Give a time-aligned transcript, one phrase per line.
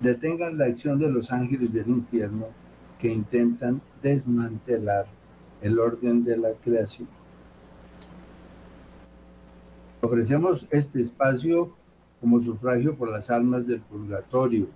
[0.00, 2.46] detengan la acción de los ángeles del infierno
[2.98, 5.06] que intentan desmantelar
[5.60, 7.08] el orden de la creación.
[10.00, 11.74] Ofrecemos este espacio
[12.20, 14.66] como sufragio por las almas del purgatorio,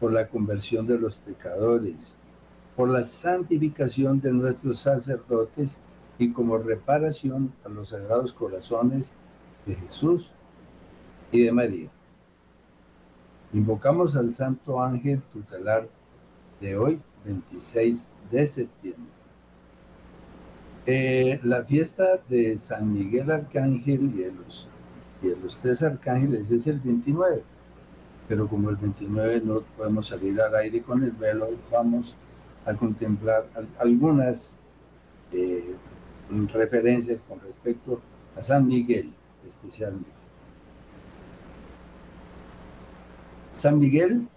[0.00, 2.16] por la conversión de los pecadores,
[2.76, 5.80] por la santificación de nuestros sacerdotes
[6.18, 9.12] y como reparación a los sagrados corazones
[9.66, 10.32] de Jesús
[11.30, 11.90] y de María.
[13.52, 15.88] Invocamos al Santo Ángel tutelar
[16.60, 19.12] de hoy, 26 de septiembre.
[20.86, 24.68] Eh, la fiesta de San Miguel Arcángel y de, los,
[25.22, 27.42] y de los tres arcángeles es el 29,
[28.26, 32.16] pero como el 29 no podemos salir al aire con el velo, vamos
[32.64, 33.46] a contemplar
[33.78, 34.58] algunas
[35.32, 35.74] eh,
[36.52, 38.00] referencias con respecto
[38.36, 39.12] a San Miguel
[39.46, 40.17] especialmente.
[43.58, 44.28] San Miguel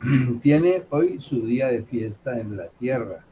[0.42, 3.24] tiene hoy su día de fiesta en la tierra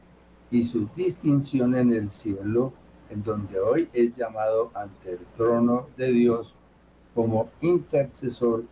[0.49, 2.71] y su distinción en el cielo,
[3.09, 6.55] en donde hoy es llamado ante el trono de Dios
[7.13, 8.63] como intercesor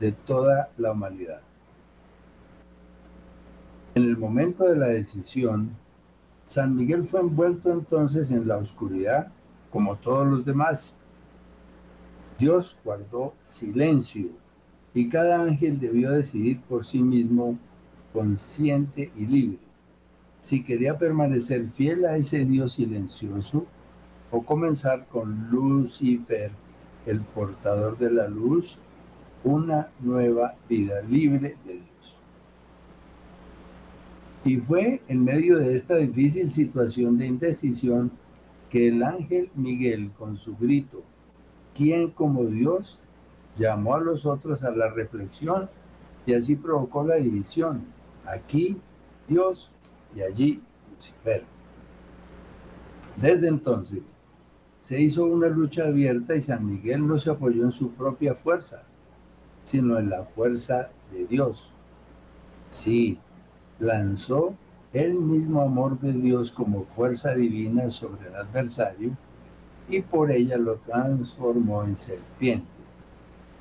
[0.00, 1.42] de toda la humanidad.
[3.94, 5.76] En el momento de la decisión,
[6.42, 9.30] San Miguel fue envuelto entonces en la oscuridad
[9.70, 11.00] como todos los demás.
[12.38, 14.30] Dios guardó silencio
[14.94, 17.58] y cada ángel debió decidir por sí mismo,
[18.12, 19.58] consciente y libre,
[20.40, 23.66] si quería permanecer fiel a ese Dios silencioso
[24.30, 26.52] o comenzar con Lucifer,
[27.06, 28.78] el portador de la luz,
[29.42, 32.18] una nueva vida libre de Dios.
[34.44, 38.10] Y fue en medio de esta difícil situación de indecisión
[38.70, 41.02] que el ángel Miguel, con su grito,
[41.74, 43.00] ¿quién como Dios?
[43.56, 45.68] Llamó a los otros a la reflexión
[46.26, 47.84] y así provocó la división.
[48.26, 48.80] Aquí
[49.28, 49.70] Dios
[50.14, 50.62] y allí
[50.94, 51.44] Lucifer.
[53.16, 54.16] Desde entonces
[54.80, 58.82] se hizo una lucha abierta y San Miguel no se apoyó en su propia fuerza,
[59.62, 61.72] sino en la fuerza de Dios.
[62.70, 63.18] Sí,
[63.78, 64.54] lanzó
[64.92, 69.16] el mismo amor de Dios como fuerza divina sobre el adversario
[69.88, 72.73] y por ella lo transformó en serpiente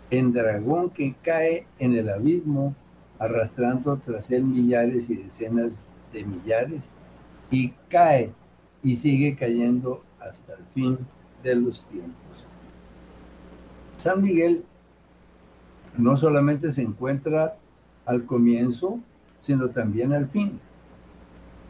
[0.10, 2.76] en dragón que cae en el abismo,
[3.20, 6.90] arrastrando tras él millares y decenas de millares,
[7.50, 8.32] y cae
[8.84, 10.98] y sigue cayendo hasta el fin
[11.44, 12.48] de los tiempos.
[13.98, 14.66] San Miguel
[15.98, 17.58] no solamente se encuentra
[18.06, 19.00] al comienzo,
[19.40, 20.60] sino también al fin,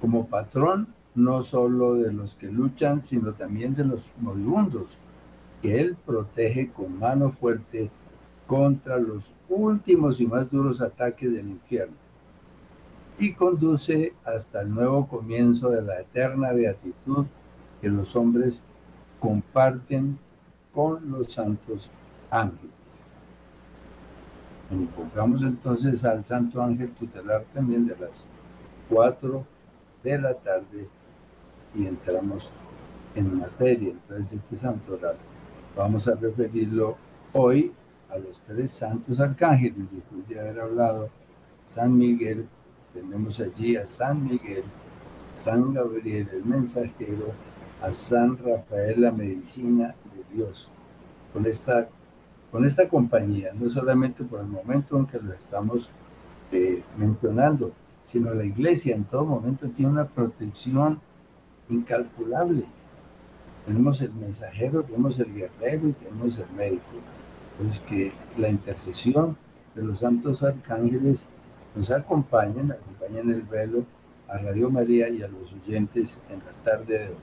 [0.01, 4.97] como patrón no solo de los que luchan, sino también de los moribundos,
[5.61, 7.91] que él protege con mano fuerte
[8.53, 11.95] contra los últimos y más duros ataques del infierno
[13.17, 17.25] y conduce hasta el nuevo comienzo de la eterna beatitud
[17.81, 18.63] que los hombres
[19.19, 20.19] comparten
[20.71, 21.89] con los santos
[22.29, 23.07] ángeles.
[24.69, 28.23] Invocamos entonces al santo ángel tutelar también de las
[28.87, 29.43] 4
[30.03, 30.88] de la tarde
[31.73, 32.51] y entramos
[33.15, 33.89] en materia.
[33.89, 35.15] Entonces este santo oral
[35.75, 36.97] vamos a referirlo
[37.33, 37.71] hoy
[38.13, 41.10] a los tres santos arcángeles, después de haber hablado
[41.65, 42.48] San Miguel,
[42.94, 44.63] tenemos allí a San Miguel,
[45.33, 47.33] San Gabriel el mensajero,
[47.81, 50.69] a San Rafael la medicina de Dios.
[51.33, 51.89] Con esta,
[52.51, 55.89] con esta compañía, no solamente por el momento en que lo estamos
[56.51, 57.71] eh, mencionando,
[58.04, 61.00] sino la iglesia en todo momento tiene una protección
[61.69, 62.66] incalculable.
[63.66, 66.83] Tenemos el mensajero, tenemos el guerrero y tenemos el médico
[67.57, 69.38] pues que la intercesión
[69.75, 71.29] de los santos arcángeles
[71.75, 73.85] nos acompañen, acompañen el velo
[74.27, 77.15] a Radio María y a los oyentes en la tarde de hoy.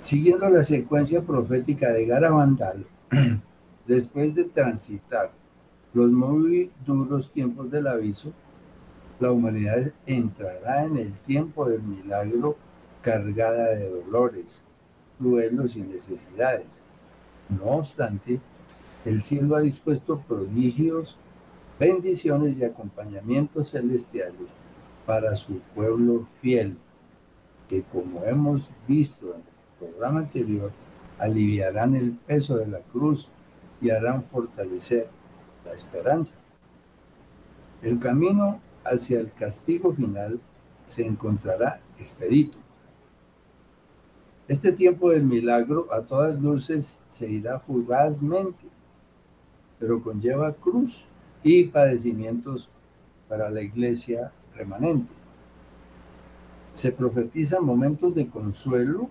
[0.00, 2.86] Siguiendo la secuencia profética de Garabandal,
[3.86, 5.30] después de transitar
[5.94, 8.32] los muy duros tiempos del aviso,
[9.18, 12.56] la humanidad entrará en el tiempo del milagro
[13.02, 14.64] cargada de dolores,
[15.18, 16.82] duelos y necesidades
[17.48, 18.40] no obstante,
[19.04, 21.16] el cielo ha dispuesto prodigios
[21.78, 24.56] bendiciones y acompañamientos celestiales
[25.04, 26.76] para su pueblo fiel,
[27.68, 30.72] que como hemos visto en el programa anterior,
[31.18, 33.28] aliviarán el peso de la cruz
[33.80, 35.08] y harán fortalecer
[35.64, 36.36] la esperanza.
[37.82, 40.40] El camino hacia el castigo final
[40.86, 42.56] se encontrará expedito.
[44.48, 48.68] Este tiempo del milagro a todas luces se irá fugazmente,
[49.80, 51.08] pero conlleva cruz
[51.42, 52.70] y padecimientos
[53.28, 55.12] para la iglesia remanente.
[56.70, 59.10] Se profetizan momentos de consuelo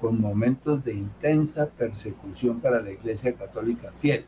[0.00, 4.26] con momentos de intensa persecución para la iglesia católica fiel.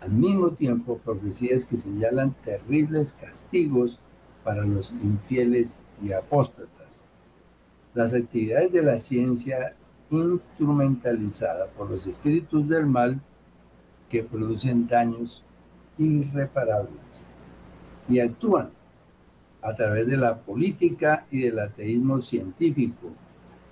[0.00, 3.98] Al mismo tiempo, profecías que señalan terribles castigos
[4.44, 7.06] para los infieles y apóstatas.
[7.94, 9.74] Las actividades de la ciencia
[10.10, 13.20] instrumentalizada por los espíritus del mal
[14.08, 15.44] que producen daños
[15.98, 17.24] irreparables
[18.08, 18.70] y actúan
[19.62, 23.08] a través de la política y del ateísmo científico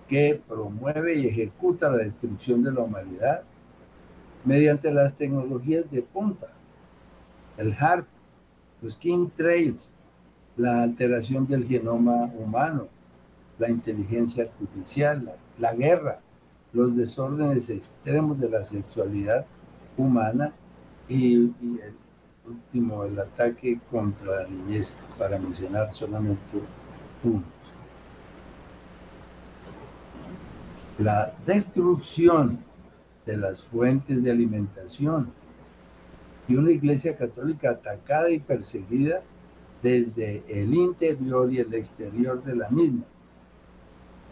[0.09, 3.43] que promueve y ejecuta la destrucción de la humanidad
[4.45, 6.49] mediante las tecnologías de punta,
[7.59, 8.07] el HARP,
[8.81, 9.95] los King Trails,
[10.57, 12.89] la alteración del genoma humano,
[13.61, 16.21] la inteligencia artificial, la, guerra,
[16.73, 19.47] los desórdenes extremos de la sexualidad
[19.97, 20.53] humana
[21.09, 21.95] y, y, el
[22.47, 26.59] último, el ataque contra la niñez, para mencionar solamente
[27.23, 27.45] unos.
[31.01, 32.59] la destrucción
[33.25, 35.33] de las fuentes de alimentación
[36.47, 39.23] y una iglesia católica atacada y perseguida
[39.83, 43.05] desde el interior y el exterior de la misma,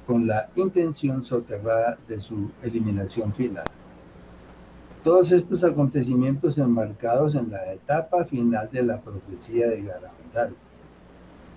[0.09, 3.67] con la intención soterrada de su eliminación final.
[5.05, 10.57] Todos estos acontecimientos enmarcados en la etapa final de la profecía de Garabandal,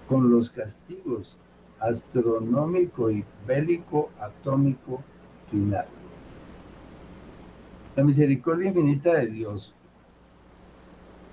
[0.06, 1.38] con los castigos
[1.80, 5.02] astronómico y bélico atómico
[5.50, 5.86] final.
[7.96, 9.74] La misericordia infinita de Dios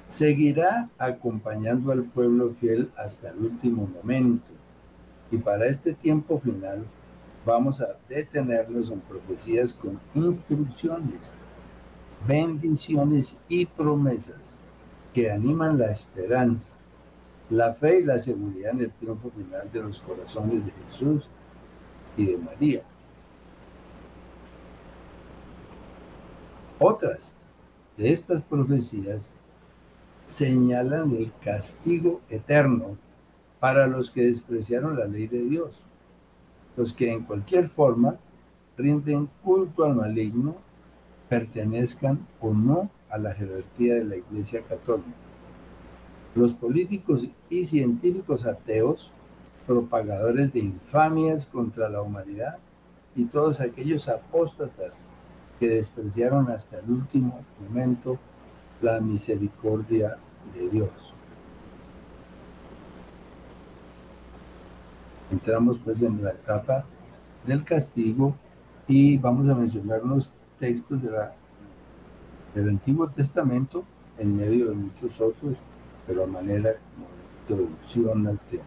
[0.06, 4.52] seguirá acompañando al pueblo fiel hasta el último momento.
[5.32, 6.86] Y para este tiempo final
[7.48, 11.32] vamos a detenernos en profecías con instrucciones,
[12.26, 14.58] bendiciones y promesas
[15.14, 16.78] que animan la esperanza
[17.50, 21.28] la fe y la seguridad en el triunfo final de los corazones de Jesús
[22.16, 22.82] y de María.
[26.78, 27.36] Otras
[27.96, 29.32] de estas profecías
[30.26, 32.98] señalan el castigo eterno
[33.60, 35.86] para los que despreciaron la ley de Dios,
[36.78, 38.16] los que en cualquier forma
[38.78, 40.56] rinden culto al maligno,
[41.28, 45.28] pertenezcan o no a la jerarquía de la Iglesia Católica
[46.38, 49.10] los políticos y científicos ateos,
[49.66, 52.58] propagadores de infamias contra la humanidad
[53.16, 55.04] y todos aquellos apóstatas
[55.58, 58.18] que despreciaron hasta el último momento
[58.80, 60.16] la misericordia
[60.54, 61.14] de Dios.
[65.30, 66.84] Entramos pues en la etapa
[67.46, 68.34] del castigo
[68.86, 73.84] y vamos a mencionar unos textos del Antiguo Testamento
[74.18, 75.56] en medio de muchos otros
[76.08, 76.78] pero a manera de
[77.42, 78.64] introducción al tema.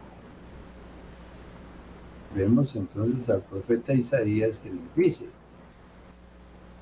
[2.36, 5.28] Vemos entonces al profeta Isaías que nos dice,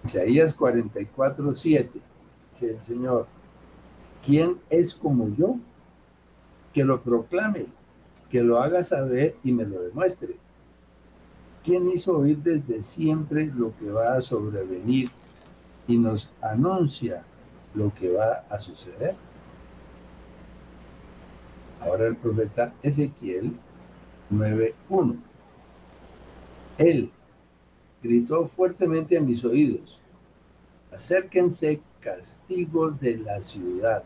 [0.04, 2.02] Isaías 44, 7,
[2.52, 3.26] dice el Señor,
[4.24, 5.56] ¿quién es como yo?
[6.74, 7.68] Que lo proclame,
[8.30, 10.36] que lo haga saber y me lo demuestre.
[11.64, 15.10] ¿Quién hizo oír desde siempre lo que va a sobrevenir
[15.88, 17.24] y nos anuncia
[17.74, 19.16] lo que va a suceder?
[21.82, 23.54] Ahora el profeta Ezequiel
[24.32, 25.18] 9.1.
[26.78, 27.12] Él
[28.02, 30.02] gritó fuertemente a mis oídos,
[30.92, 34.04] acérquense castigos de la ciudad,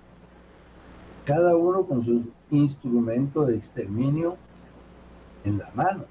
[1.25, 4.38] cada uno con su instrumento de exterminio
[5.43, 6.05] en la mano.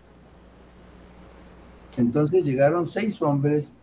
[1.97, 3.77] Entonces llegaron seis hombres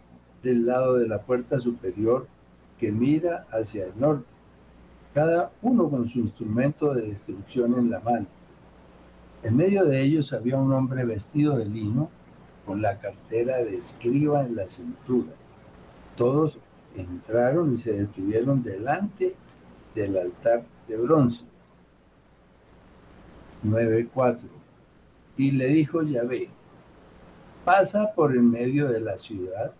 [0.44, 2.28] del lado de la puerta superior
[2.78, 4.40] que mira hacia el norte
[5.14, 8.28] cada uno con su instrumento de destrucción en la mano.
[9.44, 12.10] En medio de ellos había un hombre vestido de lino
[12.66, 15.32] con la cartera de escriba en la cintura.
[16.16, 16.60] Todos
[16.96, 19.36] entraron y se detuvieron delante
[19.96, 21.46] del altar de bronce.
[23.64, 24.48] 9.4.
[25.38, 26.50] Y le dijo Yahvé,
[27.66, 29.74] pasa por el medio de la ciudad,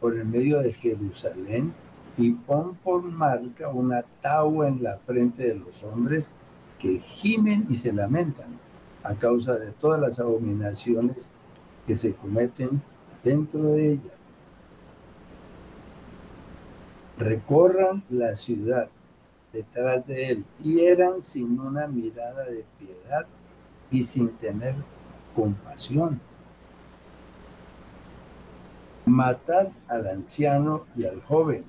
[0.00, 1.72] por el medio de Jerusalén,
[2.16, 6.32] y pon por marca una tau en la frente de los hombres
[6.78, 8.58] que gimen y se lamentan
[9.02, 11.28] a causa de todas las abominaciones
[11.86, 12.82] que se cometen
[13.22, 14.14] dentro de ella.
[17.18, 18.88] Recorran la ciudad
[19.54, 23.24] detrás de él y eran sin una mirada de piedad
[23.90, 24.74] y sin tener
[25.34, 26.20] compasión.
[29.06, 31.64] Matad al anciano y al joven,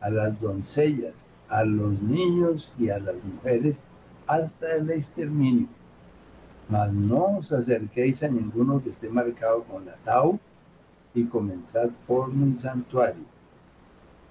[0.00, 3.82] a las doncellas, a los niños y a las mujeres
[4.26, 5.68] hasta el exterminio.
[6.68, 10.38] Mas no os acerquéis a ninguno que esté marcado con la tau
[11.14, 13.37] y comenzad por mi santuario.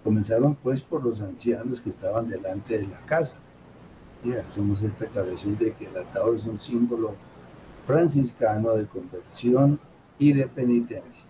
[0.04, 3.40] Comenzaron pues por los ancianos que estaban delante de la casa.
[4.24, 7.16] Y hacemos esta aclaración de que la tau es un símbolo
[7.86, 9.80] franciscano de conversión
[10.20, 11.26] y de penitencia,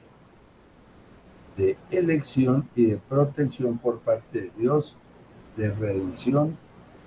[1.55, 4.97] de elección y de protección por parte de Dios,
[5.55, 6.57] de redención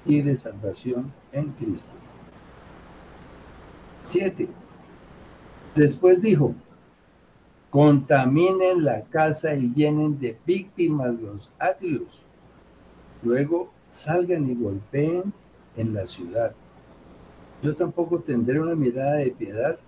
[0.05, 1.93] y de salvación en Cristo.
[4.03, 4.49] 7.
[5.75, 6.55] Después dijo,
[7.71, 12.27] contaminen la casa y llenen de víctimas los atrios.
[13.23, 15.33] Luego salgan y golpeen
[15.77, 16.55] en la ciudad
[17.63, 19.79] yo tampoco tendré una mirada de piedad,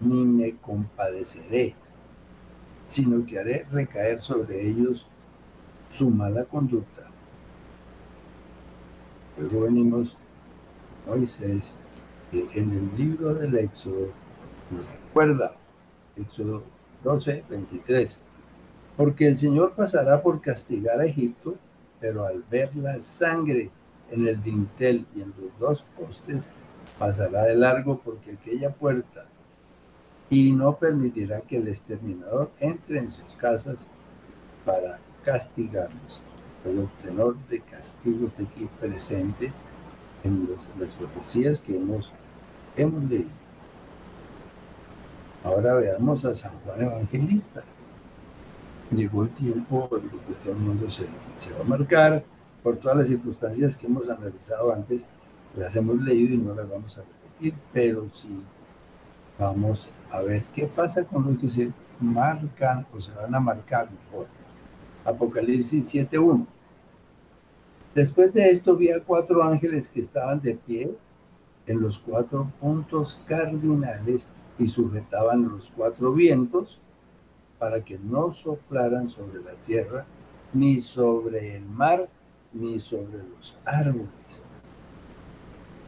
[0.00, 1.74] ni me compadeceré,
[2.86, 5.06] sino que haré recaer sobre ellos
[5.88, 7.02] su mala conducta.
[9.38, 10.16] Luego venimos
[11.06, 11.76] Moisés,
[12.32, 14.08] que en el libro del Éxodo
[15.04, 15.54] recuerda,
[16.16, 16.64] Éxodo
[17.02, 18.20] 12, 23,
[18.96, 21.56] porque el Señor pasará por castigar a Egipto,
[22.00, 23.70] pero al ver la sangre
[24.10, 26.50] en el dintel y en los dos postes,
[26.98, 29.26] pasará de largo porque aquella puerta
[30.28, 33.90] y no permitirá que el exterminador entre en sus casas
[34.64, 36.20] para castigarlos.
[36.64, 39.52] El tenor de castigos de aquí presente
[40.24, 40.48] en
[40.80, 42.12] las profecías que hemos,
[42.76, 43.45] hemos leído.
[45.46, 47.62] Ahora veamos a San Juan Evangelista.
[48.90, 51.06] Llegó el tiempo en que todo el mundo se,
[51.38, 52.24] se va a marcar
[52.64, 55.06] por todas las circunstancias que hemos analizado antes
[55.56, 58.42] las hemos leído y no las vamos a repetir, pero sí
[59.38, 63.88] vamos a ver qué pasa con los que se marcan o se van a marcar
[63.88, 64.26] mejor.
[65.04, 66.44] Apocalipsis 7.1.
[67.94, 70.92] Después de esto vi a cuatro ángeles que estaban de pie
[71.68, 74.26] en los cuatro puntos cardinales
[74.58, 76.80] y sujetaban los cuatro vientos
[77.58, 80.06] para que no soplaran sobre la tierra,
[80.52, 82.08] ni sobre el mar,
[82.52, 84.08] ni sobre los árboles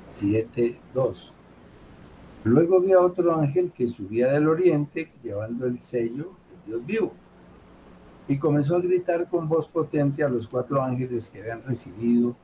[0.09, 1.33] 7.2.
[2.45, 7.13] Luego vi a otro ángel que subía del oriente llevando el sello de Dios vivo.
[8.27, 12.37] Y comenzó a gritar con voz potente a los cuatro ángeles que habían recibido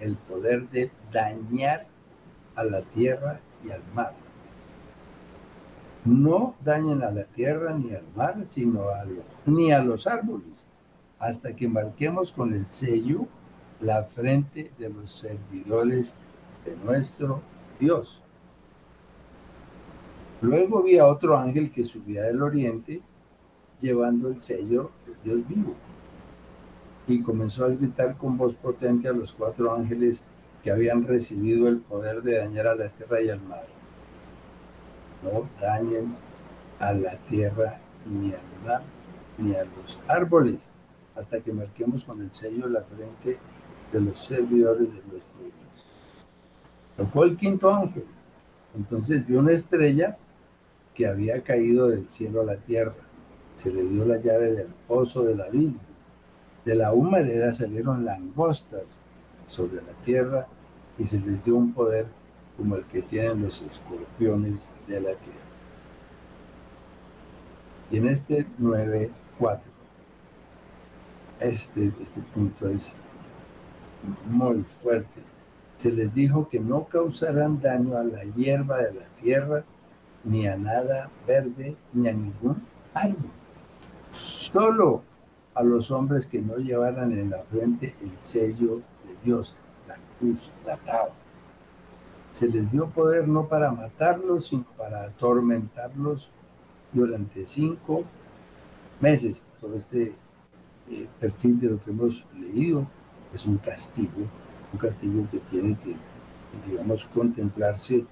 [0.00, 1.86] el poder de dañar
[2.54, 4.27] a la tierra y al mar.
[6.08, 10.66] No dañen a la tierra ni al mar, sino a los, ni a los árboles,
[11.18, 13.26] hasta que marquemos con el sello
[13.80, 16.14] la frente de los servidores
[16.84, 17.40] nuestro
[17.78, 18.22] Dios.
[20.40, 23.00] Luego vi a otro ángel que subía del oriente
[23.80, 25.74] llevando el sello de Dios vivo
[27.06, 30.24] y comenzó a gritar con voz potente a los cuatro ángeles
[30.62, 33.77] que habían recibido el poder de dañar a la tierra y al mar.
[35.22, 36.14] No dañen
[36.78, 38.82] a la tierra ni al mar
[39.38, 40.70] ni a los árboles
[41.14, 43.38] hasta que marquemos con el sello la frente
[43.92, 45.86] de los servidores de nuestro Dios.
[46.96, 48.04] Tocó el quinto ángel.
[48.76, 50.16] Entonces vio una estrella
[50.94, 52.94] que había caído del cielo a la tierra.
[53.56, 55.80] Se le dio la llave del pozo del abismo.
[56.64, 59.00] De la humareda salieron langostas
[59.46, 60.46] sobre la tierra
[60.98, 62.06] y se les dio un poder
[62.58, 65.38] como el que tienen los escorpiones de la tierra.
[67.90, 69.60] Y en este 9.4,
[71.40, 72.98] este, este punto es
[74.26, 75.28] muy fuerte
[75.78, 79.64] se les dijo que no causarán daño a la hierba de la tierra,
[80.24, 82.60] ni a nada verde, ni a ningún
[82.92, 83.30] árbol.
[84.10, 85.02] Solo
[85.54, 89.54] a los hombres que no llevaran en la frente el sello de Dios,
[89.86, 91.14] la cruz, la tabla.
[92.38, 96.30] Se les dio poder no para matarlos, sino para atormentarlos
[96.92, 98.04] durante cinco
[99.00, 99.46] meses.
[99.60, 100.12] Todo este
[100.90, 102.86] eh, perfil de lo que hemos leído
[103.32, 104.28] es un castigo
[104.72, 105.94] un castigo que tiene que,
[106.66, 108.04] digamos, contemplarse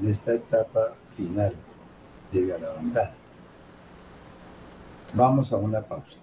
[0.00, 1.54] en esta etapa final
[2.32, 3.12] de Garabandal.
[5.14, 6.18] Vamos a una pausa.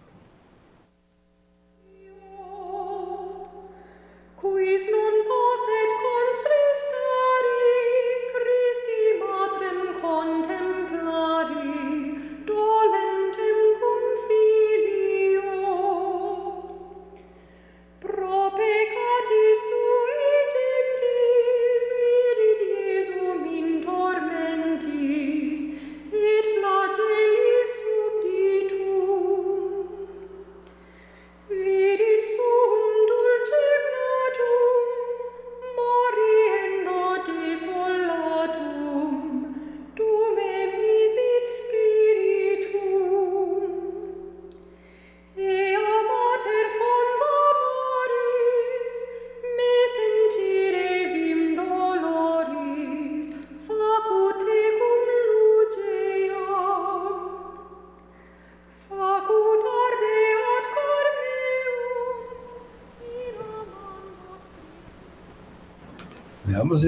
[66.67, 66.83] Veamos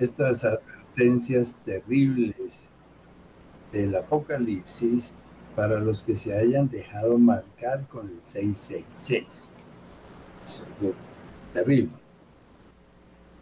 [0.00, 2.70] estas, advertencias terribles
[3.70, 5.14] del Apocalipsis
[5.54, 9.48] para los que se hayan dejado marcar con el 666.
[10.44, 10.94] Es algo
[11.54, 11.92] terrible.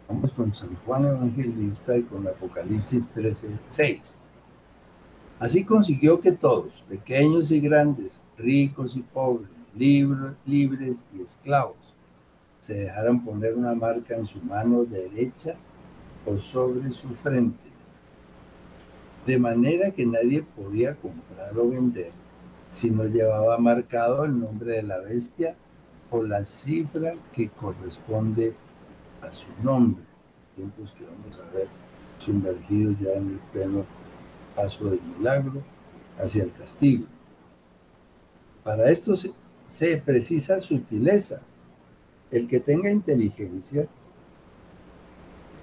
[0.07, 4.17] Vamos con San Juan Evangelista y con Apocalipsis 13:6.
[5.39, 11.95] Así consiguió que todos, pequeños y grandes, ricos y pobres, libres y esclavos,
[12.59, 15.55] se dejaran poner una marca en su mano derecha
[16.25, 17.69] o sobre su frente,
[19.25, 22.11] de manera que nadie podía comprar o vender
[22.69, 25.55] si no llevaba marcado el nombre de la bestia
[26.11, 28.53] o la cifra que corresponde
[29.21, 30.03] a su nombre.
[30.55, 31.67] Tiempos que vamos a ver
[32.19, 33.85] sumergidos ya en el pleno
[34.55, 35.63] paso del milagro
[36.21, 37.05] hacia el castigo.
[38.63, 39.31] Para esto se,
[39.63, 41.41] se precisa sutileza,
[42.31, 43.87] el que tenga inteligencia,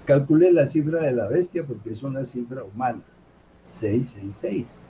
[0.05, 3.03] calcule la cifra de la bestia porque es una cifra humana.
[3.61, 4.81] 666.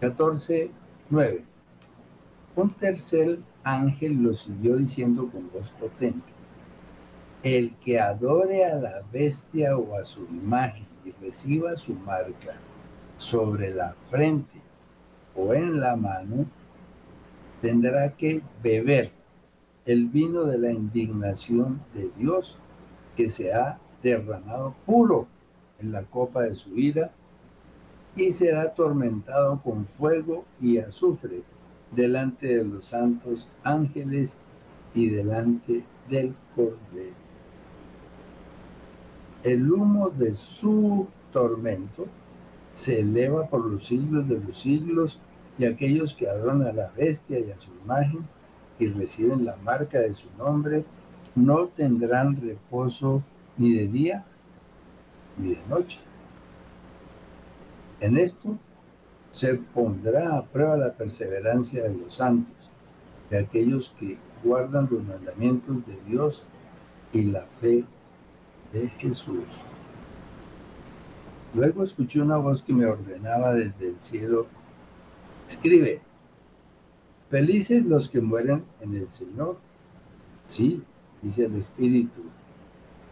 [0.00, 0.70] 14,
[1.10, 1.44] 9.
[2.56, 6.32] Un tercer ángel lo siguió diciendo con voz potente.
[7.42, 12.54] El que adore a la bestia o a su imagen y reciba su marca
[13.18, 14.60] sobre la frente
[15.34, 16.46] o en la mano,
[17.60, 19.10] tendrá que beber
[19.86, 22.58] el vino de la indignación de Dios
[23.16, 25.26] que se ha derramado puro
[25.78, 27.12] en la copa de su ira
[28.16, 31.42] y será atormentado con fuego y azufre
[31.90, 34.38] delante de los santos ángeles
[34.94, 37.24] y delante del Cordero.
[39.42, 42.06] El humo de su tormento
[42.72, 45.20] se eleva por los siglos de los siglos
[45.58, 48.26] y aquellos que adoran a la bestia y a su imagen
[48.78, 50.84] y reciben la marca de su nombre,
[51.34, 53.22] no tendrán reposo
[53.56, 54.24] ni de día
[55.36, 55.98] ni de noche.
[58.00, 58.58] En esto
[59.30, 62.70] se pondrá a prueba la perseverancia de los santos,
[63.30, 66.44] de aquellos que guardan los mandamientos de Dios
[67.12, 67.84] y la fe
[68.72, 69.62] de Jesús.
[71.54, 74.46] Luego escuché una voz que me ordenaba desde el cielo,
[75.46, 76.00] escribe,
[77.30, 79.56] Felices los que mueren en el Señor.
[80.46, 80.82] Sí,
[81.22, 82.20] dice el Espíritu.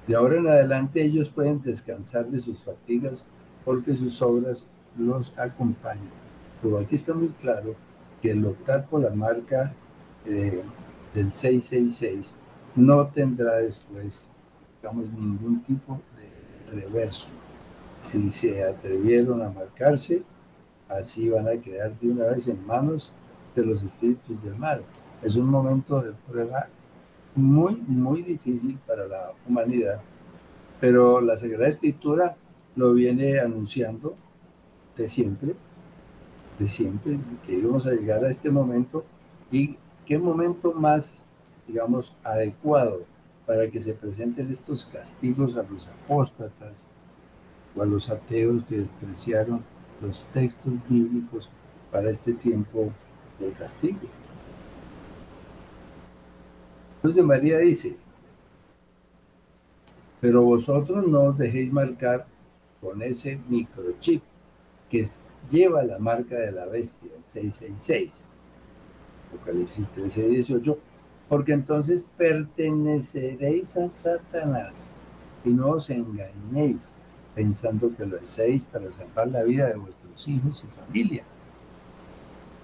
[0.07, 3.27] De ahora en adelante ellos pueden descansar de sus fatigas
[3.65, 6.11] porque sus obras los acompañan.
[6.61, 7.75] Pero aquí está muy claro
[8.21, 9.73] que el optar por la marca
[10.27, 10.63] eh,
[11.15, 12.37] del 666
[12.77, 14.29] no tendrá después,
[14.81, 17.29] digamos, ningún tipo de reverso.
[18.01, 20.23] Si se atrevieron a marcarse,
[20.89, 23.13] así van a quedar de una vez en manos
[23.55, 24.83] de los espíritus del mal.
[25.23, 26.69] Es un momento de prueba
[27.35, 30.01] muy, muy difícil para la humanidad,
[30.81, 32.37] pero la Sagrada Escritura
[32.77, 34.15] lo viene anunciando
[34.97, 35.55] de siempre,
[36.59, 39.05] de siempre, que íbamos a llegar a este momento
[39.51, 41.25] y qué momento más,
[41.67, 43.05] digamos, adecuado
[43.47, 46.89] para que se presenten estos castigos a los apóstatas
[47.77, 49.63] o a los ateos que despreciaron
[50.01, 51.51] los textos bíblicos
[51.91, 52.93] para este tiempo
[53.39, 53.99] del castigo.
[57.03, 57.97] Luz María dice,
[60.21, 62.27] pero vosotros no os dejéis marcar
[62.81, 64.23] con ese microchip
[64.89, 65.05] que
[65.51, 68.27] lleva la marca de la bestia, el 666.
[69.29, 70.79] Apocalipsis 13, 18.
[71.29, 74.93] Porque entonces perteneceréis a Satanás
[75.45, 76.95] y no os engañéis
[77.35, 81.25] pensando que lo hacéis para salvar la vida de vuestros hijos y familia.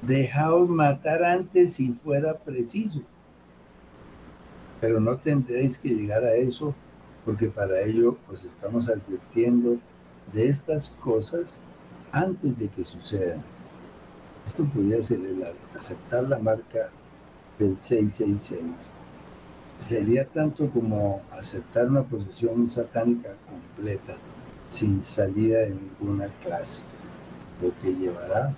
[0.03, 3.03] Dejaos matar antes si fuera preciso.
[4.81, 6.75] Pero no tendréis que llegar a eso
[7.25, 9.79] porque para ello os estamos advirtiendo
[10.33, 11.61] de estas cosas
[12.13, 13.43] antes de que sucedan.
[14.47, 15.45] Esto podría ser el
[15.77, 16.91] aceptar la marca
[17.59, 18.93] del 666.
[19.77, 24.17] Sería tanto como aceptar una posesión satánica completa,
[24.71, 26.85] sin salida de ninguna clase,
[27.61, 28.57] lo que llevará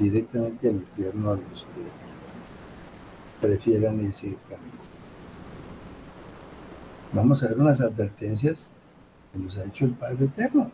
[0.00, 4.80] directamente al infierno a los que prefieran ese camino.
[7.12, 8.70] Vamos a ver unas advertencias
[9.32, 10.70] que nos ha hecho el Padre Eterno.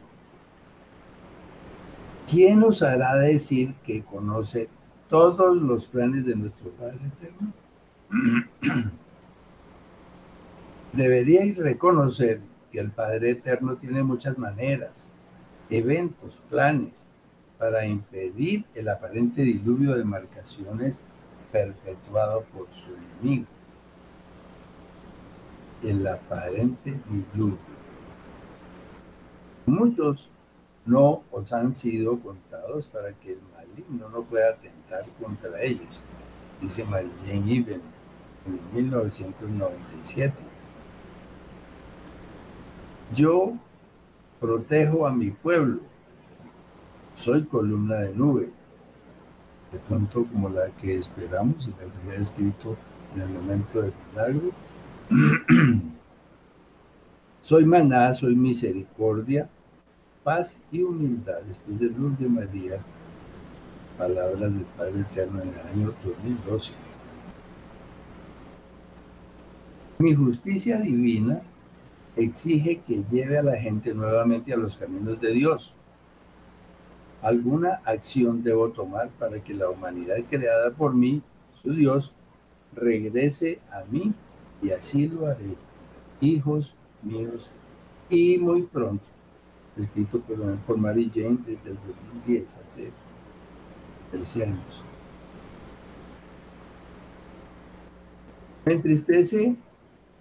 [2.30, 4.68] ¿Quién nos hará decir que conoce
[5.08, 7.52] todos los planes de nuestro Padre Eterno?
[10.92, 15.12] Deberíais reconocer que el Padre Eterno tiene muchas maneras,
[15.68, 17.06] eventos, planes
[17.58, 21.02] para impedir el aparente diluvio de marcaciones
[21.52, 23.46] perpetuado por su enemigo.
[25.82, 27.58] El aparente diluvio.
[29.66, 30.30] Muchos
[30.84, 36.00] no os han sido contados para que el maligno no pueda atentar contra ellos,
[36.60, 37.80] dice Marilyn Iben
[38.46, 40.34] en 1997.
[43.14, 43.54] Yo
[44.40, 45.80] protejo a mi pueblo,
[47.16, 48.50] soy columna de nube,
[49.72, 52.76] de pronto como la que esperamos y la que se ha escrito
[53.14, 54.50] en el momento del milagro.
[57.40, 59.48] soy maná, soy misericordia,
[60.22, 61.40] paz y humildad.
[61.50, 62.81] Esto es de de María,
[63.96, 66.72] palabras del Padre Eterno en el año 2012.
[69.98, 71.40] Mi justicia divina
[72.14, 75.75] exige que lleve a la gente nuevamente a los caminos de Dios.
[77.22, 81.22] Alguna acción debo tomar para que la humanidad creada por mí,
[81.62, 82.12] su Dios,
[82.74, 84.12] regrese a mí
[84.62, 85.57] y así lo haré,
[86.20, 87.50] hijos míos,
[88.11, 89.05] y muy pronto
[89.76, 91.79] escrito por, Mary Jane desde el
[92.24, 92.90] 2010, hace
[94.11, 94.85] 13 años.
[98.64, 99.57] Me entristece,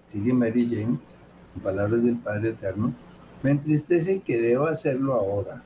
[0.05, 0.99] sigue Mary Jane,
[1.55, 2.93] en palabras del Padre Eterno,
[3.41, 5.63] me entristece que debo hacerlo ahora.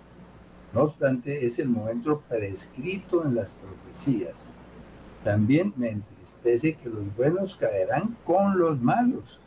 [0.73, 4.51] No obstante, es el momento prescrito en las profecías.
[5.23, 9.41] También me entristece que los buenos caerán con los malos.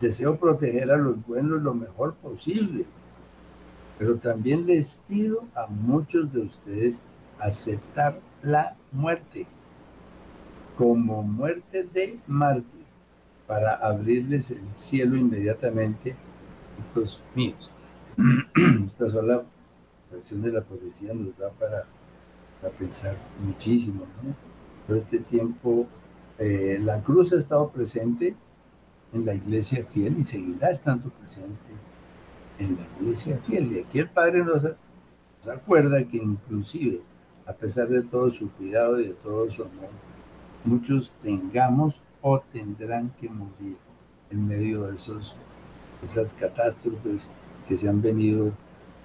[0.00, 2.84] Deseo proteger a los buenos lo mejor posible
[4.02, 7.04] pero también les pido a muchos de ustedes
[7.38, 9.46] aceptar la muerte
[10.76, 12.82] como muerte de mártir
[13.46, 16.16] para abrirles el cielo inmediatamente,
[16.90, 17.70] hijos míos.
[18.86, 19.44] Esta sola
[20.12, 21.86] versión de la profecía nos da para,
[22.78, 24.04] pensar muchísimo.
[24.86, 25.86] Todo este tiempo
[26.38, 28.36] eh, la cruz ha estado presente
[29.12, 31.72] en la iglesia fiel y seguirá estando presente
[32.58, 33.72] en la iglesia fiel.
[33.72, 34.66] Y aquí el Padre nos,
[35.50, 37.00] acuerda que inclusive,
[37.46, 39.90] a pesar de todo su cuidado y de todo su amor,
[40.64, 43.76] muchos tengamos o tendrán que morir
[44.30, 45.36] en medio de esos,
[46.02, 47.30] esas catástrofes
[47.68, 48.52] que se han venido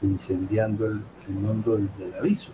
[0.02, 2.52] incendiando el, mundo desde el aviso.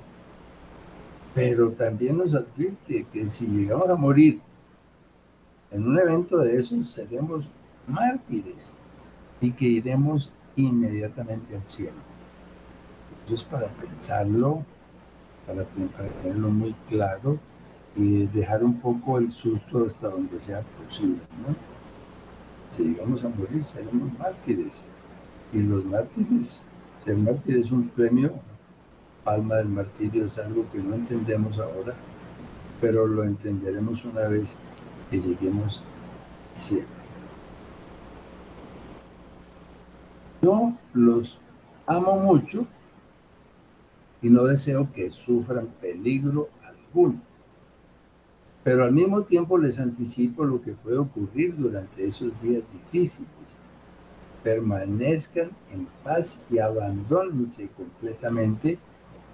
[1.34, 4.40] Pero también nos advierte que si llegamos a morir
[5.72, 7.50] en un evento de esos, seremos
[7.88, 8.76] mártires
[9.42, 11.98] y que iremos inmediatamente al cielo.
[13.22, 14.64] Entonces, para pensarlo,
[15.48, 17.40] para, tenerlo muy claro
[17.96, 21.20] y dejar un poco el susto hasta donde sea posible.
[22.70, 24.86] Si llegamos a morir, seremos mártires.
[25.52, 26.64] Y los mártires,
[26.98, 28.34] ser mártir es un premio,
[29.24, 31.94] palma del martirio es algo que no entendemos ahora,
[32.82, 34.60] pero lo entenderemos una vez
[35.10, 35.84] que lleguemos
[36.54, 36.86] al.
[40.42, 41.40] Yo los
[41.86, 42.68] amo mucho
[44.22, 47.22] y no deseo que sufran peligro alguno.
[48.64, 53.60] Pero al mismo tiempo les anticipo lo que puede ocurrir durante esos días difíciles.
[54.44, 58.78] Permanezcan en paz y abandónense completamente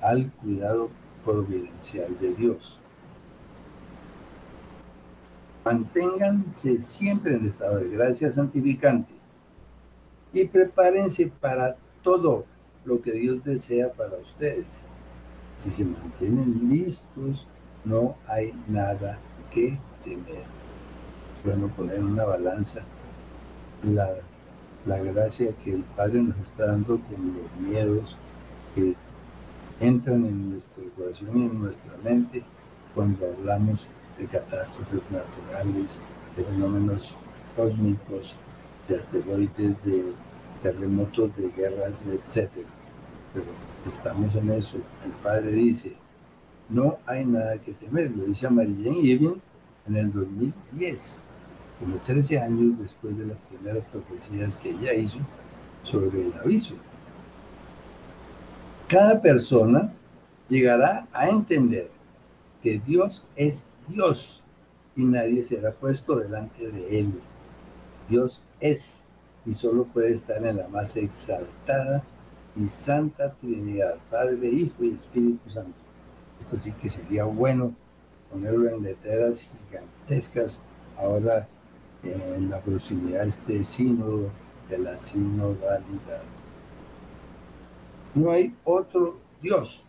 [0.02, 0.90] al cuidado
[1.26, 2.80] providencial de Dios.
[5.66, 9.14] Manténganse siempre en estado de gracia santificante
[10.32, 12.46] y prepárense para todo
[12.86, 14.86] lo que Dios desea para ustedes.
[15.58, 17.48] Si se mantienen listos,
[17.84, 19.20] no hay nada
[19.52, 20.44] que temer.
[21.44, 22.84] Bueno, poner una balanza
[23.84, 24.10] la,
[24.86, 28.18] la gracia que el Padre nos está dando con los miedos
[28.76, 28.96] que
[29.80, 32.44] entran en nuestro corazón y en nuestra mente
[32.96, 33.88] cuando hablamos
[34.18, 36.02] de catástrofes naturales,
[36.36, 37.16] de fenómenos
[37.56, 38.36] cósmicos,
[38.88, 40.14] de asteroides, de
[40.62, 42.50] terremotos, de guerras, etc.
[43.34, 43.46] Pero
[43.86, 44.78] estamos en eso.
[45.06, 45.96] El Padre dice,
[46.70, 48.12] no hay nada que temer.
[48.12, 49.42] Lo dice a Marilyn
[49.88, 51.24] en el 2010,
[51.80, 55.20] como 13 años después de las primeras profecías que ella hizo
[55.84, 56.76] sobre el aviso.
[58.88, 59.94] Cada persona
[60.48, 61.90] llegará a entender
[62.62, 64.44] que Dios es Dios
[64.96, 67.14] y nadie será puesto delante de él.
[68.10, 69.08] Dios es
[69.46, 72.04] y solo puede estar en la más exaltada
[72.56, 75.78] y santa Trinidad, Padre, Hijo y Espíritu Santo.
[76.40, 77.74] Esto sí que sería bueno
[78.30, 80.62] ponerlo en letras gigantescas
[80.98, 81.48] ahora
[82.04, 84.30] en la proximidad de este sínodo
[84.70, 86.24] de la sinodalidad.
[88.16, 89.84] No hay otro Dios,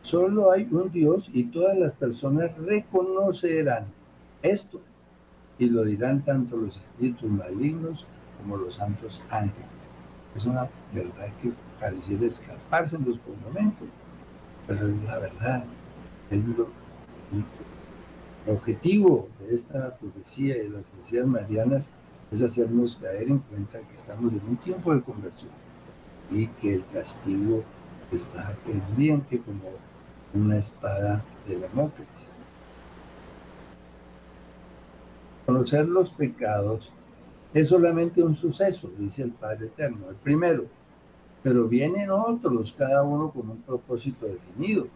[0.00, 3.86] solo hay un Dios y todas las personas reconocerán
[4.42, 4.80] esto
[5.58, 8.06] y lo dirán tanto los espíritus malignos
[8.38, 9.88] como los santos ángeles.
[10.34, 13.86] Es una verdad que pareciera escaparse en los momentos,
[14.66, 15.64] pero es la verdad,
[16.30, 16.68] es lo,
[18.46, 21.90] el objetivo de esta profecía y de las profecías marianas
[22.30, 25.52] es hacernos caer en cuenta que estamos en un tiempo de conversión
[26.30, 27.62] y que el castigo
[28.10, 29.70] está pendiente como
[30.34, 32.30] una espada de Damocles.
[35.46, 36.92] Conocer los pecados
[37.52, 40.64] es solamente un suceso, dice el Padre Eterno, el primero,
[41.42, 44.86] pero vienen otros, cada uno con un propósito definido.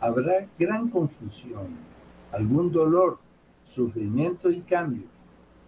[0.00, 1.93] Habrá gran confusión,
[2.34, 3.18] algún dolor,
[3.62, 5.06] sufrimiento y cambio.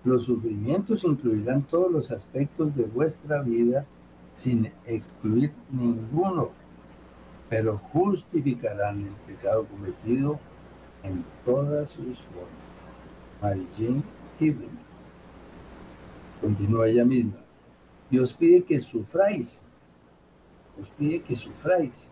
[0.05, 3.87] Los sufrimientos incluirán todos los aspectos de vuestra vida
[4.35, 6.51] sin excluir ninguno,
[7.49, 10.39] pero justificarán el pecado cometido
[11.03, 12.91] en todas sus formas.
[13.41, 14.03] Marie
[14.41, 14.87] Ibn.
[16.41, 17.39] Continúa ella misma.
[18.11, 19.67] Dios pide que sufráis.
[20.81, 22.11] Os pide que sufráis.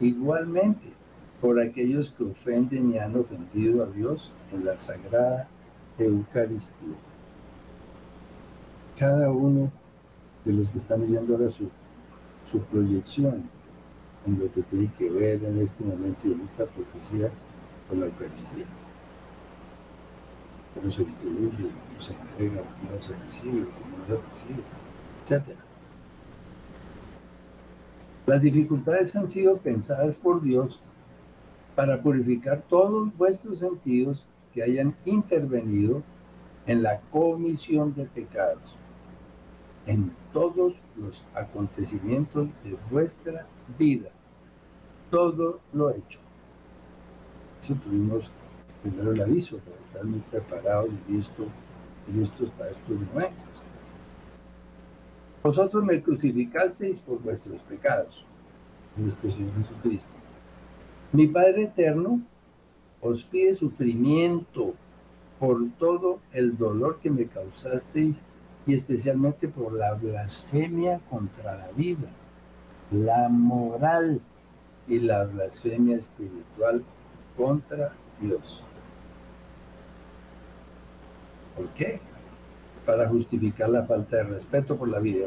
[0.00, 0.92] Igualmente
[1.40, 5.48] por aquellos que ofenden y han ofendido a Dios en la sagrada
[5.98, 6.96] Eucaristía.
[8.96, 9.70] Cada uno
[10.44, 11.68] de los que están viendo ahora su,
[12.50, 13.48] su proyección
[14.26, 17.30] en lo que tiene que ver en este momento y en esta profecía
[17.88, 18.64] con la Eucaristía.
[20.74, 24.62] Cómo se distribuye, cómo se entrega, cómo se recibe, cómo no se recibe,
[25.24, 25.58] etc.
[28.26, 30.82] Las dificultades han sido pensadas por Dios
[31.74, 36.02] para purificar todos vuestros sentidos que hayan intervenido
[36.66, 38.78] en la comisión de pecados
[39.86, 43.46] en todos los acontecimientos de vuestra
[43.78, 44.10] vida.
[45.10, 46.18] Todo lo hecho.
[47.60, 48.32] Eso tuvimos
[48.82, 51.46] primero el aviso para estar muy preparados y listos,
[52.12, 53.62] listos para estos momentos.
[55.42, 58.26] Vosotros me crucificasteis por vuestros pecados,
[58.96, 60.23] nuestro Señor Jesucristo.
[61.14, 62.20] Mi Padre Eterno
[63.00, 64.74] os pide sufrimiento
[65.38, 68.20] por todo el dolor que me causasteis
[68.66, 72.08] y especialmente por la blasfemia contra la vida,
[72.90, 74.20] la moral
[74.88, 76.82] y la blasfemia espiritual
[77.36, 78.64] contra Dios.
[81.54, 82.00] ¿Por qué?
[82.84, 85.26] Para justificar la falta de respeto por la vida,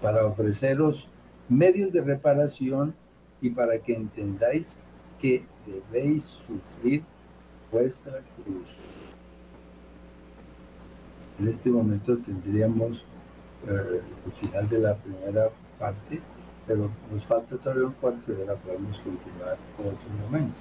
[0.00, 1.10] para ofreceros
[1.50, 2.94] medios de reparación
[3.42, 4.80] y para que entendáis
[5.20, 7.02] que debéis sufrir
[7.70, 8.76] vuestra cruz.
[11.38, 13.04] En este momento tendríamos
[13.68, 16.20] eh, el final de la primera parte,
[16.66, 20.60] pero nos falta todavía un cuarto de hora, podemos continuar con otro momento.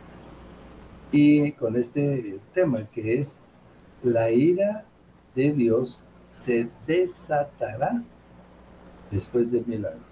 [1.12, 3.39] Y con este tema que es
[4.02, 4.86] la ira
[5.36, 8.02] de Dios se desatará
[9.12, 10.11] después del milagro.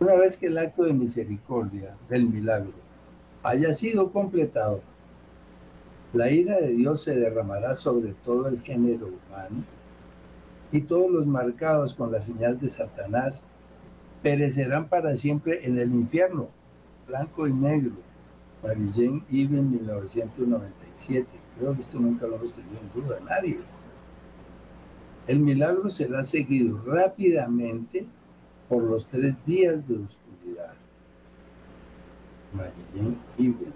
[0.00, 2.72] Una vez que el acto de misericordia del milagro
[3.42, 4.80] haya sido completado,
[6.12, 9.64] la ira de Dios se derramará sobre todo el género humano
[10.70, 13.48] y todos los marcados con la señal de Satanás
[14.22, 16.48] perecerán para siempre en el infierno,
[17.06, 17.92] blanco y negro.
[18.62, 21.26] Marie Even 1997.
[21.58, 23.58] Creo que esto nunca lo hemos tenido en duda nadie.
[25.26, 28.06] El milagro será seguido rápidamente
[28.68, 30.74] por los tres días de oscuridad.
[32.52, 33.72] Marie Even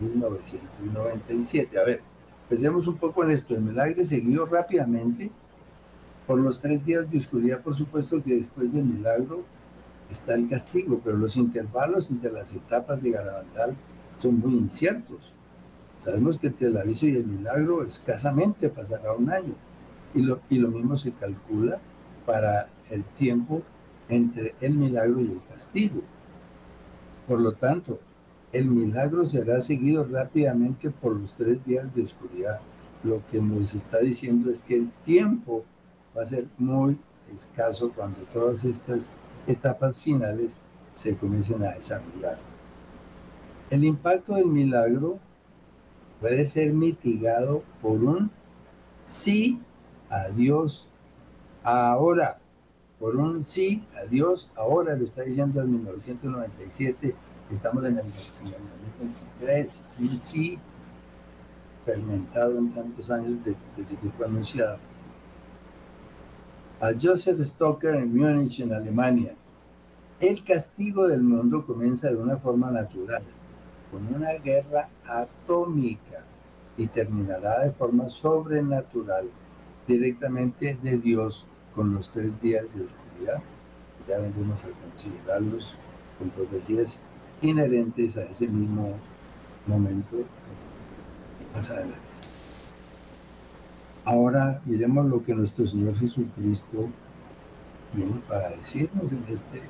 [0.00, 1.78] 1997.
[1.78, 2.00] A ver,
[2.48, 3.54] pensemos un poco en esto.
[3.54, 5.30] El milagro seguido rápidamente
[6.26, 9.42] por los tres días de oscuridad, por supuesto que después del milagro
[10.10, 13.76] está el castigo, pero los intervalos entre las etapas de Garabandal
[14.18, 15.32] son muy inciertos.
[15.98, 19.54] Sabemos que entre el aviso y el milagro escasamente pasará un año.
[20.14, 21.78] Y lo, y lo mismo se calcula
[22.26, 23.62] para el tiempo
[24.10, 26.02] entre el milagro y el castigo.
[27.26, 27.98] Por lo tanto,
[28.52, 32.60] el milagro será seguido rápidamente por los tres días de oscuridad.
[33.04, 35.64] Lo que nos está diciendo es que el tiempo
[36.16, 36.98] va a ser muy
[37.32, 39.12] escaso cuando todas estas
[39.46, 40.56] etapas finales
[40.94, 42.38] se comiencen a desarrollar.
[43.70, 45.18] El impacto del milagro
[46.20, 48.30] puede ser mitigado por un
[49.04, 49.60] sí
[50.10, 50.88] a Dios
[51.62, 52.38] ahora,
[53.00, 57.14] por un sí a Dios ahora, lo está diciendo en 1997,
[57.50, 60.58] estamos en el 2023, un sí
[61.86, 63.38] fermentado en tantos años
[63.74, 64.76] desde que fue anunciado.
[66.78, 69.34] A Joseph Stoker en Múnich, en Alemania,
[70.20, 73.22] el castigo del mundo comienza de una forma natural,
[73.90, 76.24] con una guerra atómica,
[76.76, 79.28] y terminará de forma sobrenatural,
[79.86, 83.42] directamente de Dios, con los tres días de oscuridad.
[84.08, 85.76] Ya vendremos a considerarlos
[86.18, 87.00] con profecías
[87.42, 88.94] inherentes a ese mismo
[89.66, 90.16] momento
[91.54, 91.98] más adelante.
[94.04, 96.88] Ahora miremos lo que nuestro Señor Jesucristo
[97.92, 99.60] tiene para decirnos en, este,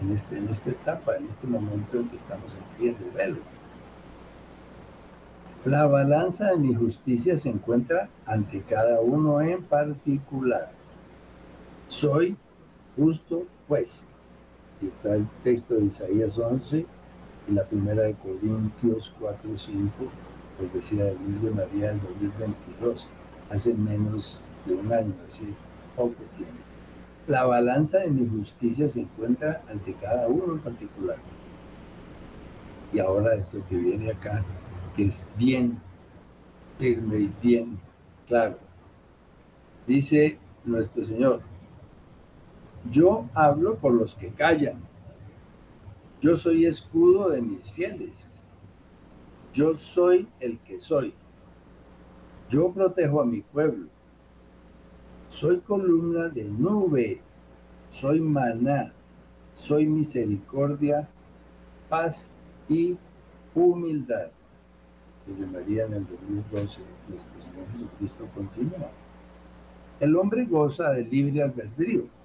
[0.00, 3.38] en, este, en esta etapa, en este momento en que estamos en pie del velo.
[5.64, 10.72] La balanza de mi justicia se encuentra ante cada uno en particular.
[11.92, 12.38] Soy
[12.96, 13.46] justo.
[14.80, 16.86] Y está el texto de Isaías 11
[17.48, 19.90] y la primera de Corintios 4, 5
[20.58, 23.08] profecía de Luis de María del 2022,
[23.50, 25.46] hace menos de un año, hace
[25.96, 26.54] poco tiempo.
[27.28, 31.16] La balanza de mi justicia se encuentra ante cada uno en particular.
[32.92, 34.42] Y ahora esto que viene acá,
[34.94, 35.78] que es bien
[36.78, 37.78] firme y bien
[38.28, 38.58] claro.
[39.86, 41.51] Dice nuestro Señor,
[42.90, 44.80] yo hablo por los que callan.
[46.20, 48.30] Yo soy escudo de mis fieles.
[49.52, 51.14] Yo soy el que soy.
[52.48, 53.88] Yo protejo a mi pueblo.
[55.28, 57.20] Soy columna de nube.
[57.90, 58.92] Soy maná.
[59.54, 61.08] Soy misericordia,
[61.88, 62.34] paz
[62.68, 62.96] y
[63.54, 64.28] humildad.
[65.26, 68.90] Desde María en el 2012, nuestro Señor Jesucristo continúa.
[70.00, 72.21] El hombre goza de libre albedrío.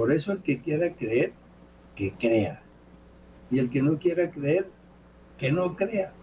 [0.00, 1.34] Por eso el que quiera creer,
[1.94, 2.62] que crea.
[3.50, 4.66] Y el que no quiera creer,
[5.36, 6.14] que no crea.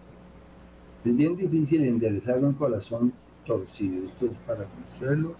[1.04, 3.12] Es bien difícil enderezar un corazón
[3.46, 4.04] torcido.
[4.04, 5.36] Esto es para Consuelo,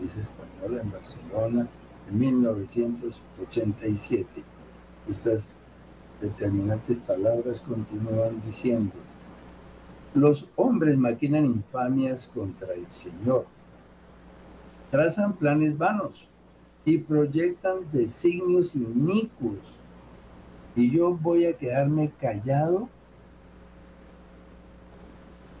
[0.00, 1.68] dice española en Barcelona,
[2.08, 4.26] en 1987.
[5.10, 5.56] Estas
[6.18, 8.94] determinantes palabras continúan diciendo,
[10.14, 13.44] los hombres maquinan infamias contra el Señor,
[14.90, 16.30] trazan planes vanos
[16.84, 19.78] y proyectan designios inicuos
[20.74, 22.88] y yo voy a quedarme callado,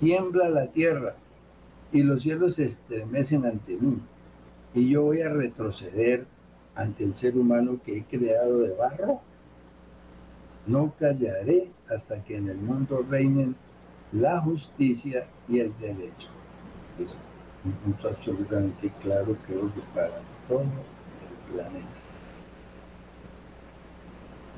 [0.00, 1.14] tiembla la tierra
[1.92, 3.98] y los cielos se estremecen ante mí
[4.74, 6.26] y yo voy a retroceder
[6.74, 9.20] ante el ser humano que he creado de barro.
[10.66, 13.54] No callaré hasta que en el mundo reinen
[14.12, 16.28] la justicia y el derecho.
[17.02, 17.18] Es
[17.64, 20.68] un punto absolutamente claro creo que para todo el
[21.52, 22.02] planeta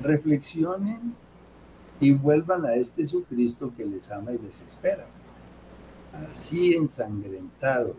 [0.01, 1.15] reflexionen
[1.99, 5.05] y vuelvan a este Jesucristo que les ama y les espera.
[6.29, 7.95] Así ensangrentado,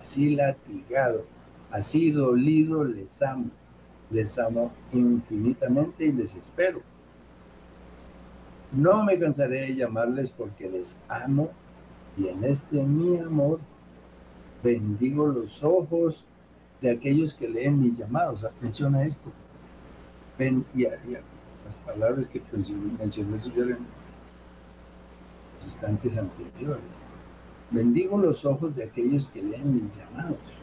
[0.00, 1.24] así latigado,
[1.70, 3.50] así dolido, les amo.
[4.10, 6.80] Les amo infinitamente y les espero.
[8.72, 11.50] No me cansaré de llamarles porque les amo
[12.16, 13.60] y en este mi amor
[14.62, 16.26] bendigo los ojos
[16.84, 18.44] de aquellos que leen mis llamados.
[18.44, 19.32] Atención a esto
[20.74, 23.86] y, las palabras que mencioné en
[25.54, 26.84] los instantes anteriores.
[27.70, 30.58] Bendigo los ojos de aquellos que leen mis llamados.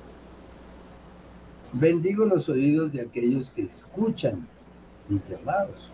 [1.74, 4.48] Bendigo los oídos de aquellos que escuchan
[5.10, 5.92] mis llamados.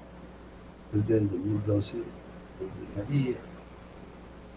[0.91, 3.38] Desde el 2012, desde María.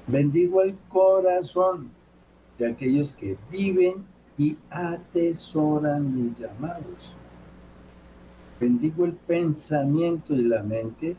[0.09, 1.93] Bendigo el corazón
[2.59, 4.10] de aquellos que viven
[4.41, 7.14] y atesoran mis llamados.
[8.59, 11.14] Bendigo el pensamiento y la mente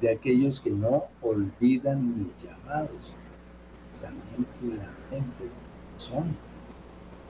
[0.00, 3.14] de aquellos que no olvidan mis llamados.
[3.84, 5.44] Pensamiento y la mente
[5.96, 6.36] son.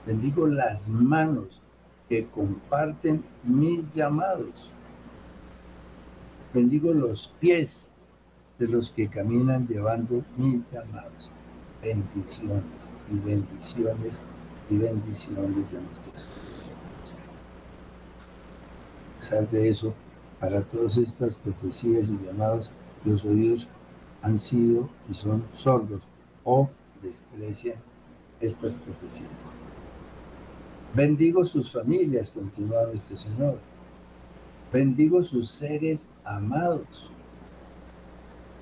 [0.07, 1.61] Bendigo las manos
[2.09, 4.71] que comparten mis llamados.
[6.55, 7.91] Bendigo los pies
[8.57, 11.29] de los que caminan llevando mis llamados.
[11.83, 14.23] Bendiciones y bendiciones
[14.69, 16.29] y bendiciones de nuestros
[19.15, 19.93] A pesar de eso,
[20.39, 22.71] para todas estas profecías y llamados,
[23.03, 23.67] los oídos
[24.21, 26.03] han sido y son sordos
[26.43, 26.69] o
[27.01, 27.75] desprecian
[28.39, 29.29] estas profecías.
[30.93, 33.57] Bendigo sus familias, continúa nuestro Señor.
[34.71, 37.09] Bendigo sus seres amados.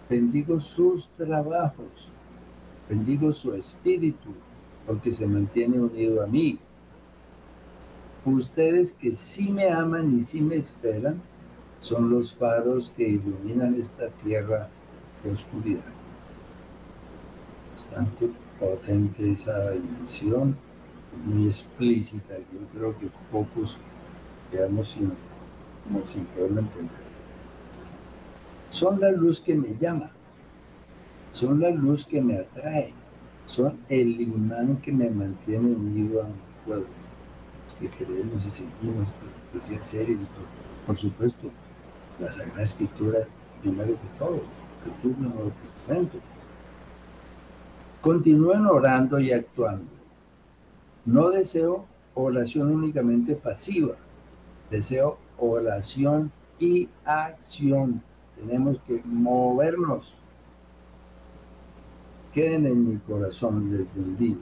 [0.09, 2.11] Bendigo sus trabajos.
[2.89, 4.29] Bendigo su espíritu,
[4.85, 6.59] porque se mantiene unido a mí.
[8.25, 11.21] Ustedes que sí me aman y sí me esperan,
[11.79, 14.69] son los faros que iluminan esta tierra
[15.23, 15.81] de oscuridad.
[17.73, 18.29] Bastante
[18.59, 20.55] potente esa dimensión
[21.25, 22.37] muy explícita.
[22.37, 23.77] Yo creo que pocos
[24.51, 25.11] quedamos sin,
[26.05, 27.03] sin poderlo entender.
[28.69, 30.11] Son la luz que me llama,
[31.31, 32.93] son la luz que me atrae,
[33.45, 36.33] son el imán que me mantiene unido a mi
[36.65, 36.85] pueblo.
[37.79, 39.13] que creemos y seguimos
[39.53, 41.49] estas series, por, por, supuesto,
[42.19, 43.27] la Sagrada Escritura,
[43.61, 44.41] primero que todo,
[45.03, 46.17] el Nuevo Testamento.
[48.01, 49.93] Continúen orando y actuando
[51.05, 53.95] no deseo oración únicamente pasiva,
[54.71, 58.01] deseo oración y acción.
[58.37, 60.19] Tenemos que movernos.
[62.33, 64.41] Queden en mi corazón, les bendigo.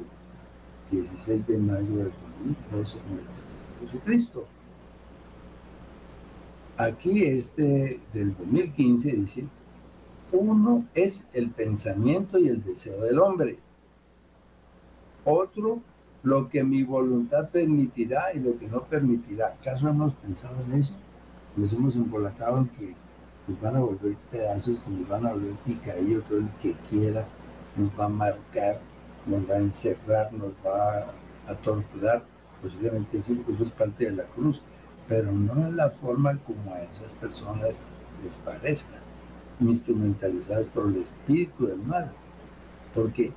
[0.91, 3.41] 16 de mayo de 2012, nuestro
[3.81, 4.45] Jesucristo.
[6.77, 9.45] Aquí este del 2015 dice,
[10.31, 13.59] uno es el pensamiento y el deseo del hombre.
[15.25, 15.81] Otro
[16.23, 19.47] lo que mi voluntad permitirá y lo que no permitirá.
[19.47, 20.93] ¿Acaso hemos pensado en eso?
[21.57, 22.95] Nos hemos embolatado en que
[23.47, 27.27] nos van a volver pedazos, que nos van a volver picadillo, todo el que quiera,
[27.76, 28.80] nos va a marcar,
[29.26, 31.07] nos va a encerrar, nos va
[31.47, 32.24] a torturar,
[32.61, 34.61] posiblemente decir que eso es parte de la cruz,
[35.07, 37.84] pero no en la forma como a esas personas
[38.24, 38.95] les parezca,
[39.59, 42.11] instrumentalizadas por el espíritu del mal,
[42.93, 43.34] porque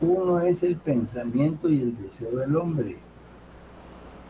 [0.00, 2.96] uno es el pensamiento y el deseo del hombre.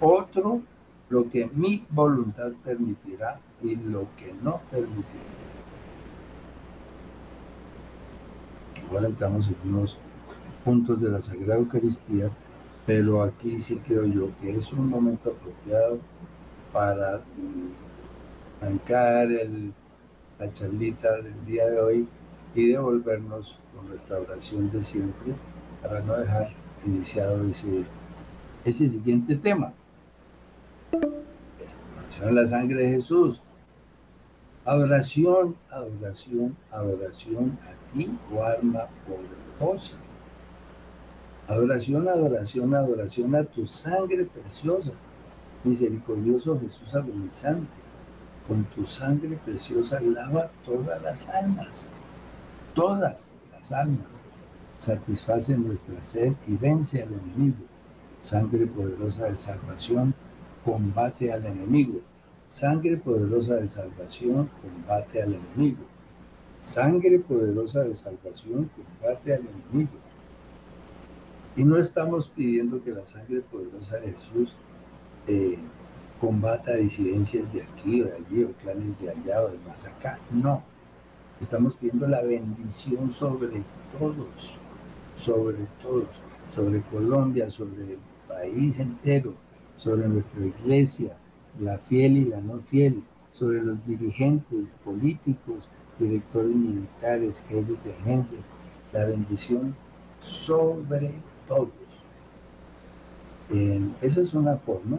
[0.01, 0.63] Otro,
[1.09, 5.50] lo que mi voluntad permitirá y lo que no permitirá.
[8.91, 9.99] Ahora entramos en unos
[10.65, 12.29] puntos de la Sagrada Eucaristía,
[12.87, 15.99] pero aquí sí creo yo que es un momento apropiado
[16.73, 17.21] para
[18.61, 19.29] arrancar
[20.39, 22.09] la charlita del día de hoy
[22.55, 25.35] y devolvernos con nuestra oración de siempre
[25.83, 26.51] para no dejar
[26.85, 29.73] iniciado ese, siguiente tema.
[32.31, 33.41] La sangre de Jesús.
[34.65, 39.97] Adoración, adoración, adoración a ti, oh alma poderosa.
[41.49, 44.93] Adoración, adoración, adoración a tu sangre preciosa.
[45.65, 47.69] Misericordioso Jesús agonizante.
[48.47, 51.93] Con tu sangre preciosa lava todas las almas.
[52.75, 54.23] Todas las almas
[54.81, 57.65] satisface nuestra sed y vence al enemigo.
[58.21, 60.15] Sangre poderosa de salvación,
[60.65, 62.01] combate al enemigo.
[62.49, 65.85] Sangre poderosa de salvación, combate al enemigo.
[66.61, 69.93] Sangre poderosa de salvación, combate al enemigo.
[71.57, 74.57] Y no estamos pidiendo que la sangre poderosa de Jesús
[75.27, 75.59] eh,
[76.21, 80.19] combata disidencias de aquí o de allí, o clanes de allá o de más acá.
[80.31, 80.63] No.
[81.41, 83.63] Estamos pidiendo la bendición sobre
[83.99, 84.61] todos
[85.21, 89.35] sobre todos, sobre Colombia, sobre el país entero,
[89.77, 91.17] sobre nuestra iglesia,
[91.61, 95.69] la fiel y la no fiel, sobre los dirigentes políticos,
[96.01, 98.49] directores militares, jefes de agencias,
[98.93, 99.75] la bendición
[100.19, 101.13] sobre
[101.47, 102.07] todos.
[104.01, 104.99] esa es una forma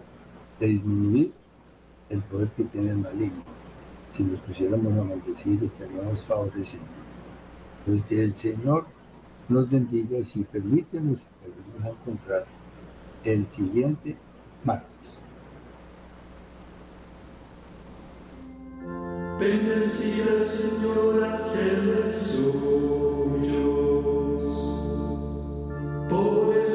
[0.60, 1.34] de disminuir
[2.10, 3.43] el poder que tiene el maligno.
[4.12, 6.88] Si nos pusiéramos a maldecir, estaríamos favoreciendo.
[7.80, 8.86] Entonces, que el Señor
[9.47, 12.45] nos bendiga si permítenos volvernos a encontrar
[13.24, 14.16] el siguiente
[14.64, 14.91] martes.
[19.42, 22.54] Bendecida el Señor ángeles suyos.
[26.08, 26.70] Por el